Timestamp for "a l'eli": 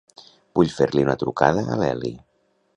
1.77-2.15